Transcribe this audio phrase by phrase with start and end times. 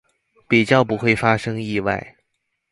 [0.47, 2.15] 比較不會發生意外